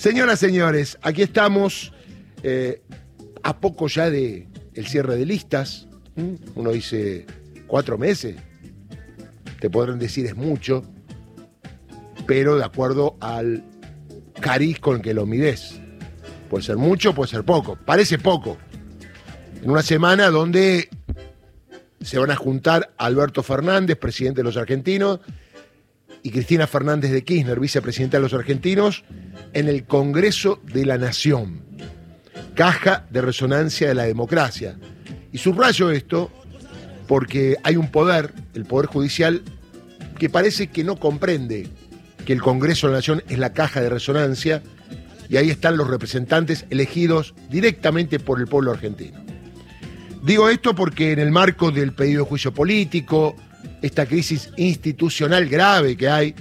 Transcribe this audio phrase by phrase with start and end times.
[0.00, 1.92] Señoras, señores, aquí estamos
[2.42, 2.80] eh,
[3.42, 5.88] a poco ya de el cierre de listas.
[6.54, 7.26] Uno dice
[7.66, 8.36] cuatro meses.
[9.60, 10.90] Te podrán decir es mucho,
[12.26, 13.62] pero de acuerdo al
[14.40, 15.78] cariz con que lo mides.
[16.48, 17.76] Puede ser mucho, puede ser poco.
[17.76, 18.56] Parece poco.
[19.62, 20.88] En una semana donde
[22.00, 25.20] se van a juntar Alberto Fernández, presidente de los argentinos,
[26.22, 29.04] y Cristina Fernández de Kirchner, vicepresidenta de los argentinos,
[29.52, 31.62] en el Congreso de la Nación,
[32.54, 34.76] caja de resonancia de la democracia.
[35.32, 36.30] Y subrayo esto
[37.06, 39.42] porque hay un poder, el Poder Judicial,
[40.18, 41.68] que parece que no comprende
[42.24, 44.62] que el Congreso de la Nación es la caja de resonancia
[45.28, 49.18] y ahí están los representantes elegidos directamente por el pueblo argentino.
[50.22, 53.36] Digo esto porque en el marco del pedido de juicio político,
[53.80, 56.34] esta crisis institucional grave que hay,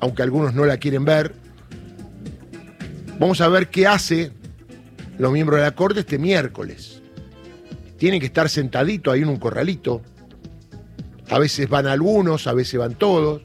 [0.00, 1.34] aunque algunos no la quieren ver,
[3.18, 4.30] Vamos a ver qué hace
[5.18, 7.00] los miembros de la Corte este miércoles.
[7.96, 10.02] Tienen que estar sentaditos ahí en un corralito.
[11.30, 13.40] A veces van algunos, a veces van todos.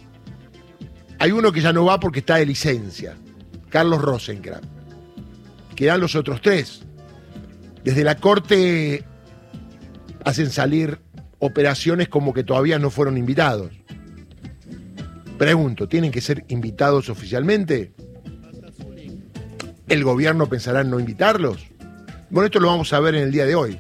[1.20, 3.16] Hay uno que ya no va porque está de licencia,
[3.70, 4.68] Carlos Rosenkrantz.
[5.76, 6.82] Quedan los otros tres.
[7.84, 9.06] Desde la Corte
[10.26, 11.00] hacen salir
[11.40, 13.72] operaciones como que todavía no fueron invitados.
[15.38, 17.94] Pregunto, ¿tienen que ser invitados oficialmente?
[19.92, 21.68] ¿El gobierno pensará en no invitarlos?
[22.30, 23.78] Bueno, esto lo vamos a ver en el día de hoy.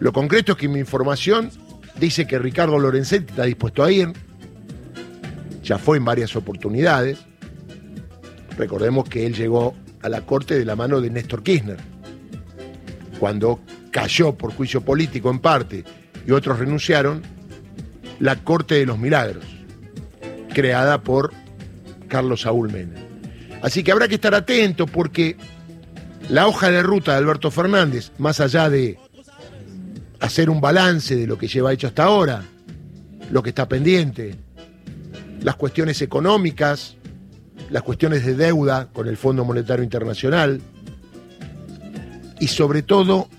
[0.00, 1.52] Lo concreto es que mi información
[2.00, 4.12] dice que Ricardo Lorenzetti está dispuesto a ir.
[5.62, 7.20] Ya fue en varias oportunidades.
[8.58, 11.78] Recordemos que él llegó a la corte de la mano de Néstor Kirchner.
[13.20, 13.60] Cuando
[13.92, 15.84] cayó por juicio político en parte
[16.26, 17.22] y otros renunciaron,
[18.18, 19.44] la Corte de los Milagros,
[20.52, 21.32] creada por
[22.08, 23.03] Carlos Saúl Menem.
[23.64, 25.38] Así que habrá que estar atento porque
[26.28, 28.98] la hoja de ruta de Alberto Fernández, más allá de
[30.20, 32.44] hacer un balance de lo que lleva hecho hasta ahora,
[33.30, 34.36] lo que está pendiente,
[35.40, 36.98] las cuestiones económicas,
[37.70, 40.60] las cuestiones de deuda con el Fondo Monetario Internacional
[42.40, 43.30] y sobre todo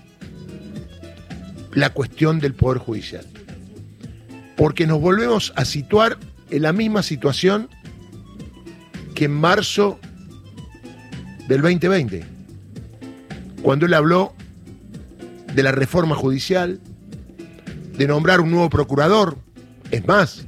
[1.72, 3.24] la cuestión del Poder Judicial.
[4.56, 6.18] Porque nos volvemos a situar
[6.50, 7.68] en la misma situación
[9.14, 10.00] que en marzo
[11.48, 12.24] del 2020,
[13.62, 14.34] cuando él habló
[15.54, 16.80] de la reforma judicial,
[17.96, 19.38] de nombrar un nuevo procurador.
[19.90, 20.46] Es más,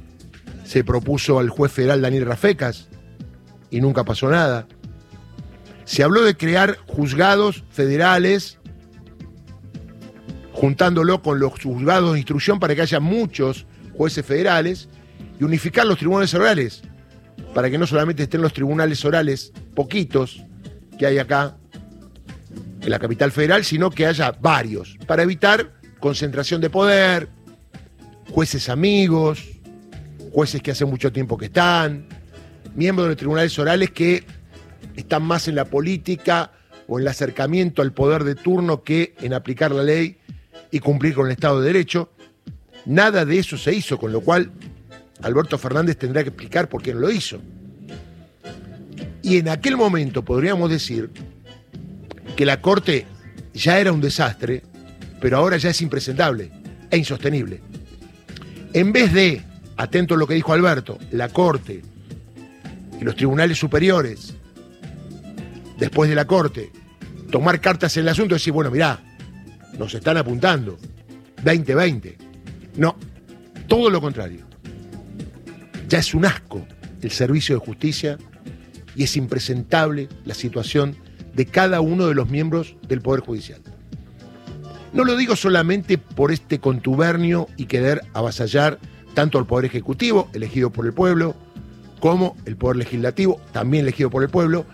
[0.63, 2.87] se propuso al juez federal Daniel Rafecas
[3.71, 4.67] y nunca pasó nada.
[5.85, 8.59] Se habló de crear juzgados federales,
[10.53, 14.89] juntándolo con los juzgados de instrucción para que haya muchos jueces federales
[15.39, 16.83] y unificar los tribunales orales,
[17.55, 20.43] para que no solamente estén los tribunales orales poquitos,
[20.99, 21.55] que hay acá
[22.81, 27.29] en la capital federal, sino que haya varios, para evitar concentración de poder,
[28.29, 29.47] jueces amigos,
[30.31, 32.05] jueces que hace mucho tiempo que están,
[32.75, 34.25] miembros de los tribunales orales que
[34.95, 36.51] están más en la política
[36.87, 40.17] o en el acercamiento al poder de turno que en aplicar la ley
[40.69, 42.11] y cumplir con el Estado de Derecho.
[42.85, 44.51] Nada de eso se hizo, con lo cual
[45.21, 47.39] Alberto Fernández tendrá que explicar por qué no lo hizo.
[49.29, 51.11] Y en aquel momento podríamos decir
[52.35, 53.05] que la Corte
[53.53, 54.63] ya era un desastre,
[55.21, 56.49] pero ahora ya es impresentable
[56.89, 57.61] e insostenible.
[58.73, 59.43] En vez de,
[59.77, 61.83] atento a lo que dijo Alberto, la Corte
[62.99, 64.33] y los tribunales superiores,
[65.77, 66.71] después de la Corte,
[67.29, 68.99] tomar cartas en el asunto y decir, bueno, mirá,
[69.77, 70.79] nos están apuntando,
[71.43, 72.17] 2020.
[72.77, 72.95] No,
[73.67, 74.47] todo lo contrario.
[75.87, 76.65] Ya es un asco
[77.03, 78.17] el servicio de justicia
[78.95, 80.95] y es impresentable la situación
[81.33, 83.61] de cada uno de los miembros del Poder Judicial.
[84.93, 88.79] No lo digo solamente por este contubernio y querer avasallar
[89.13, 91.35] tanto al Poder Ejecutivo, elegido por el pueblo,
[91.99, 94.65] como el Poder Legislativo, también elegido por el pueblo,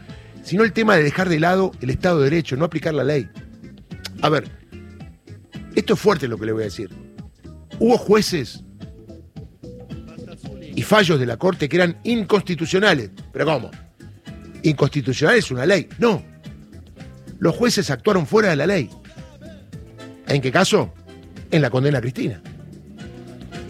[0.44, 3.28] sino el tema de dejar de lado el Estado de Derecho, no aplicar la ley.
[4.22, 4.50] A ver,
[5.76, 6.90] esto es fuerte lo que le voy a decir.
[7.80, 8.64] Hubo jueces
[10.76, 13.10] y fallos de la Corte que eran inconstitucionales.
[13.34, 13.72] ¿Pero cómo?
[14.70, 15.88] Inconstitucional es una ley.
[16.00, 16.22] No.
[17.40, 18.90] Los jueces actuaron fuera de la ley.
[20.28, 20.94] ¿En qué caso?
[21.52, 22.42] En la condena a Cristina.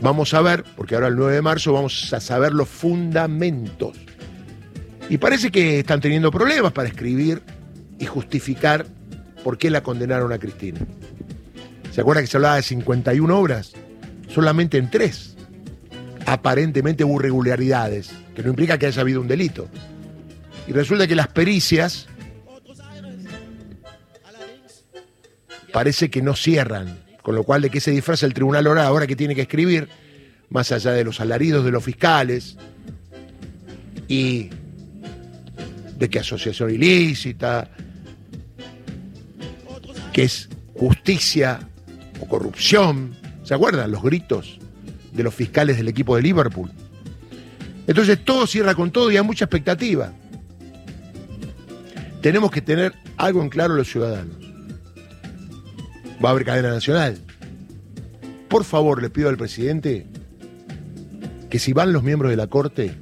[0.02, 3.98] Vamos a ver, porque ahora el 9 de marzo vamos a saber los fundamentos.
[5.10, 7.42] Y parece que están teniendo problemas para escribir
[8.00, 8.86] y justificar
[9.44, 10.80] por qué la condenaron a Cristina.
[11.92, 13.74] ¿Se acuerda que se hablaba de 51 obras?
[14.28, 15.36] Solamente en tres.
[16.26, 19.70] Aparentemente hubo irregularidades, que no implica que haya habido un delito
[20.68, 22.08] Y resulta que las pericias
[25.72, 29.08] parece que no cierran, con lo cual de qué se disfraza el tribunal ahora, ahora
[29.08, 29.90] que tiene que escribir,
[30.50, 32.58] más allá de los alaridos de los fiscales
[34.08, 34.50] y
[35.98, 37.70] de que asociación ilícita,
[40.14, 41.60] que es justicia
[42.22, 43.16] o corrupción.
[43.44, 44.60] ¿Se acuerdan los gritos
[45.12, 46.72] de los fiscales del equipo de Liverpool?
[47.86, 50.14] Entonces todo cierra con todo y hay mucha expectativa.
[52.26, 54.36] Tenemos que tener algo en claro los ciudadanos.
[56.24, 57.20] Va a haber cadena nacional.
[58.50, 60.08] Por favor, le pido al presidente
[61.52, 62.96] que si van los miembros de la Corte,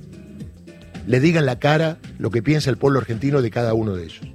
[1.07, 4.27] le digan la cara lo que piensa el pueblo argentino de cada uno de ellos.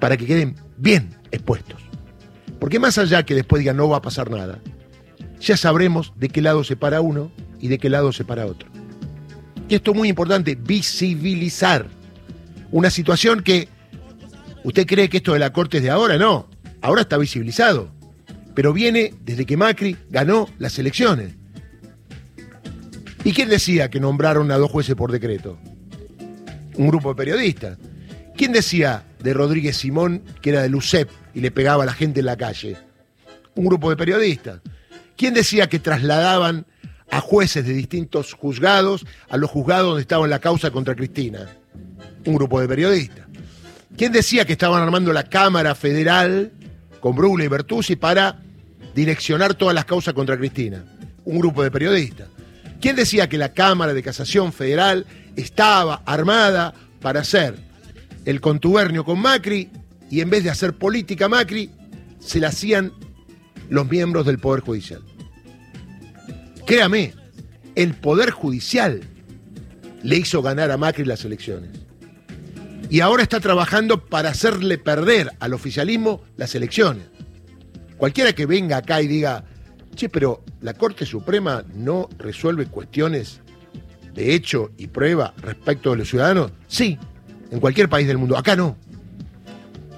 [0.00, 1.82] Para que queden bien expuestos.
[2.58, 4.58] Porque más allá que después digan no va a pasar nada,
[5.38, 7.30] ya sabremos de qué lado se para uno
[7.60, 8.70] y de qué lado se para otro.
[9.68, 12.00] Y esto es muy importante, visibilizar
[12.72, 13.68] una situación que
[14.64, 16.48] usted cree que esto de la Corte es de ahora, no,
[16.80, 17.92] ahora está visibilizado,
[18.54, 21.34] pero viene desde que Macri ganó las elecciones.
[23.24, 25.58] ¿Y quién decía que nombraron a dos jueces por decreto?
[26.74, 27.78] Un grupo de periodistas.
[28.36, 32.20] ¿Quién decía de Rodríguez Simón que era de Lucep y le pegaba a la gente
[32.20, 32.76] en la calle?
[33.54, 34.60] Un grupo de periodistas.
[35.16, 36.66] ¿Quién decía que trasladaban
[37.10, 41.46] a jueces de distintos juzgados a los juzgados donde estaba la causa contra Cristina?
[42.24, 43.26] Un grupo de periodistas.
[43.96, 46.52] ¿Quién decía que estaban armando la Cámara Federal
[47.00, 48.40] con Bruglia y Bertuzzi para
[48.94, 50.84] direccionar todas las causas contra Cristina?
[51.24, 52.28] Un grupo de periodistas.
[52.80, 57.56] ¿Quién decía que la Cámara de Casación Federal estaba armada para hacer
[58.24, 59.70] el contubernio con Macri
[60.10, 61.70] y en vez de hacer política Macri,
[62.18, 62.92] se la hacían
[63.68, 65.02] los miembros del Poder Judicial?
[66.66, 67.14] Créame,
[67.74, 69.00] el Poder Judicial
[70.02, 71.70] le hizo ganar a Macri las elecciones.
[72.92, 77.06] Y ahora está trabajando para hacerle perder al oficialismo las elecciones.
[77.96, 79.46] Cualquiera que venga acá y diga,
[79.94, 83.40] Che, pero la Corte Suprema no resuelve cuestiones
[84.12, 86.52] de hecho y prueba respecto de los ciudadanos.
[86.66, 86.98] Sí,
[87.50, 88.36] en cualquier país del mundo.
[88.36, 88.76] Acá no.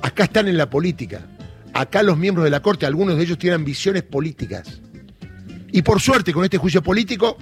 [0.01, 1.27] Acá están en la política.
[1.73, 4.81] Acá los miembros de la Corte, algunos de ellos tienen ambiciones políticas.
[5.73, 7.39] Y por suerte, con este juicio político,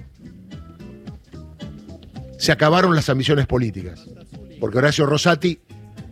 [2.39, 4.09] se acabaron las ambiciones políticas.
[4.63, 5.59] Porque Horacio Rosati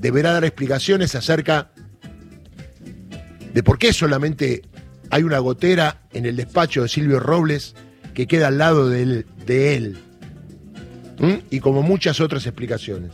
[0.01, 1.71] deberá dar explicaciones acerca
[3.55, 4.63] de por qué solamente
[5.09, 7.77] hay una gotera en el despacho de Silvio Robles
[8.13, 9.27] que queda al lado de él.
[9.47, 9.99] De él.
[11.49, 13.13] Y como muchas otras explicaciones.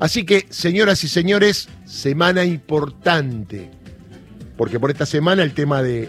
[0.00, 3.70] Así que, señoras y señores, semana importante.
[4.56, 6.08] Porque por esta semana el tema de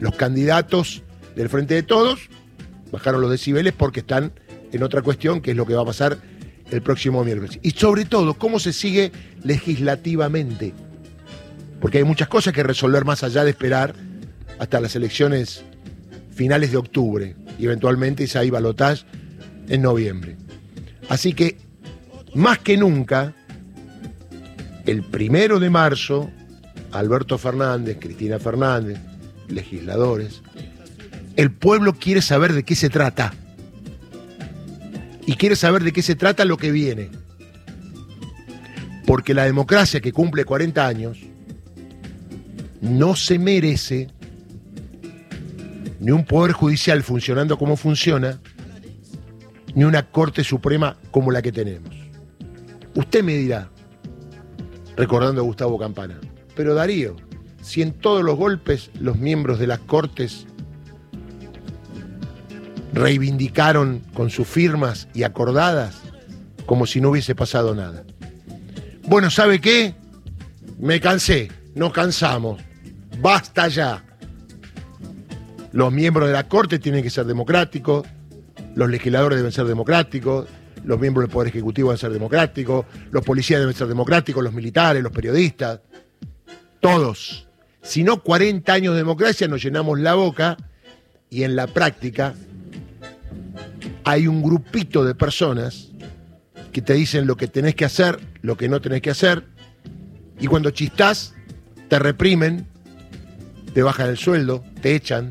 [0.00, 1.04] los candidatos
[1.36, 2.28] del Frente de Todos
[2.90, 4.32] bajaron los decibeles porque están
[4.72, 6.18] en otra cuestión, que es lo que va a pasar
[6.70, 7.58] el próximo miércoles.
[7.62, 9.12] Y sobre todo, cómo se sigue
[9.42, 10.74] legislativamente.
[11.80, 13.94] Porque hay muchas cosas que resolver más allá de esperar
[14.58, 15.64] hasta las elecciones
[16.32, 19.04] finales de octubre y eventualmente esa hay balotage
[19.68, 20.36] en noviembre.
[21.08, 21.58] Así que,
[22.34, 23.34] más que nunca,
[24.86, 26.30] el primero de marzo,
[26.92, 28.98] Alberto Fernández, Cristina Fernández,
[29.48, 30.42] legisladores,
[31.36, 33.34] el pueblo quiere saber de qué se trata.
[35.28, 37.10] Y quiere saber de qué se trata lo que viene.
[39.06, 41.18] Porque la democracia que cumple 40 años
[42.80, 44.08] no se merece
[46.00, 48.40] ni un poder judicial funcionando como funciona,
[49.74, 51.94] ni una Corte Suprema como la que tenemos.
[52.94, 53.68] Usted me dirá,
[54.96, 56.18] recordando a Gustavo Campana,
[56.56, 57.16] pero Darío,
[57.60, 60.46] si en todos los golpes los miembros de las Cortes
[62.98, 66.02] reivindicaron con sus firmas y acordadas
[66.66, 68.04] como si no hubiese pasado nada.
[69.04, 69.94] Bueno, ¿sabe qué?
[70.78, 72.60] Me cansé, nos cansamos,
[73.20, 74.04] basta ya.
[75.72, 78.06] Los miembros de la Corte tienen que ser democráticos,
[78.74, 80.46] los legisladores deben ser democráticos,
[80.84, 85.02] los miembros del Poder Ejecutivo deben ser democráticos, los policías deben ser democráticos, los militares,
[85.02, 85.80] los periodistas,
[86.80, 87.48] todos.
[87.80, 90.56] Si no, 40 años de democracia nos llenamos la boca
[91.30, 92.34] y en la práctica
[94.08, 95.88] hay un grupito de personas
[96.72, 99.44] que te dicen lo que tenés que hacer, lo que no tenés que hacer,
[100.40, 101.34] y cuando chistás,
[101.88, 102.66] te reprimen,
[103.74, 105.28] te bajan el sueldo, te echan,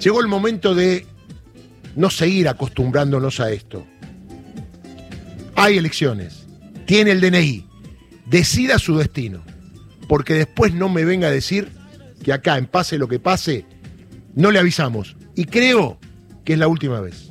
[0.00, 1.06] Llegó el momento de
[1.96, 3.86] no seguir acostumbrándonos a esto.
[5.56, 6.46] Hay elecciones,
[6.84, 7.66] tiene el DNI,
[8.26, 9.42] decida su destino,
[10.08, 11.68] porque después no me venga a decir
[12.22, 13.64] que acá, en pase lo que pase,
[14.34, 15.16] no le avisamos.
[15.34, 15.98] Y creo
[16.44, 17.23] que es la última vez.